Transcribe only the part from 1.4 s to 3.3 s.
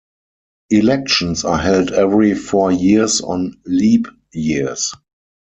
are held every four years